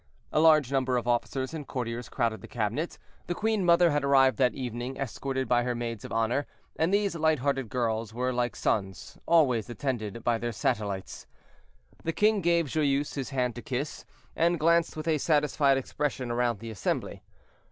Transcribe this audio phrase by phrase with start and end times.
[0.33, 4.37] A large number of officers and courtiers crowded the cabinet; the queen mother had arrived
[4.39, 8.55] that evening, escorted by her maids of honor, and these light hearted girls were, like
[8.55, 11.27] suns, always attended by their satellites.
[12.03, 14.03] The king gave Joyeuse his hand to kiss,
[14.35, 17.21] and glanced with a satisfied expression around the assembly.